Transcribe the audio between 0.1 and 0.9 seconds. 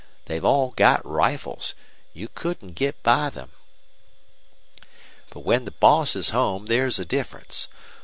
They've all